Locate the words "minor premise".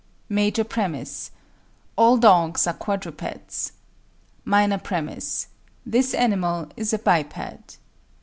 4.45-5.45